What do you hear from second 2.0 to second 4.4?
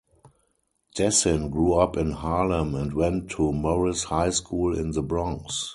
Harlem and went to Morris High